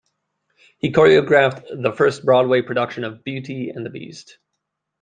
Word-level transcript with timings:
He 0.79 0.91
choreographed 0.91 1.67
the 1.79 1.91
first 1.91 2.25
Broadway 2.25 2.63
production 2.63 3.03
of 3.03 3.23
"Beauty 3.23 3.69
and 3.69 3.85
the 3.85 3.91
Beast". 3.91 4.39